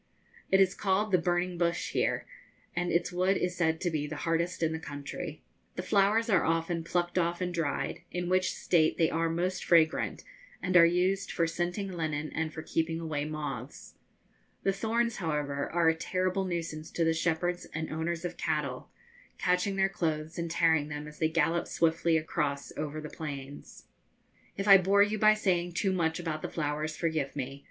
It 0.51 0.59
is 0.59 0.73
called 0.73 1.11
the 1.11 1.19
'burning 1.19 1.59
bush' 1.59 1.91
here, 1.91 2.25
and 2.75 2.91
its 2.91 3.11
wood 3.11 3.37
is 3.37 3.55
said 3.55 3.79
to 3.81 3.91
be 3.91 4.07
the 4.07 4.15
hardest 4.25 4.63
in 4.63 4.71
the 4.71 4.79
country. 4.79 5.43
The 5.75 5.83
flowers 5.83 6.27
are 6.27 6.43
often 6.43 6.83
plucked 6.83 7.19
off 7.19 7.39
and 7.39 7.53
dried, 7.53 8.01
in 8.09 8.27
which 8.27 8.51
state 8.51 8.97
they 8.97 9.11
are 9.11 9.29
most 9.29 9.63
fragrant 9.63 10.23
and 10.59 10.75
are 10.75 10.87
used 10.87 11.31
for 11.31 11.45
scenting 11.45 11.91
linen 11.91 12.31
and 12.33 12.51
for 12.51 12.63
keeping 12.63 12.99
away 12.99 13.25
moths. 13.25 13.93
The 14.63 14.73
thorns, 14.73 15.17
however, 15.17 15.71
are 15.71 15.89
a 15.89 15.93
terrible 15.93 16.45
nuisance 16.45 16.89
to 16.93 17.03
the 17.03 17.13
shepherds 17.13 17.67
and 17.71 17.91
owners 17.91 18.25
of 18.25 18.37
cattle, 18.37 18.89
catching 19.37 19.75
their 19.75 19.87
clothes 19.87 20.39
and 20.39 20.49
tearing 20.49 20.87
them 20.87 21.07
as 21.07 21.19
they 21.19 21.29
gallop 21.29 21.67
swiftly 21.67 22.17
across 22.17 22.75
over 22.75 23.01
the 23.01 23.09
plains. 23.11 23.85
If 24.57 24.67
I 24.67 24.79
bore 24.79 25.03
you 25.03 25.19
by 25.19 25.35
saying 25.35 25.73
too 25.73 25.91
much 25.93 26.19
about 26.19 26.41
the 26.41 26.49
flowers, 26.49 26.97
forgive 26.97 27.35
me. 27.35 27.59